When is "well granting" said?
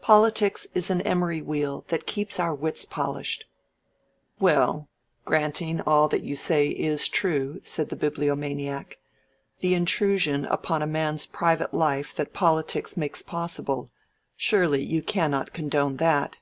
4.40-5.80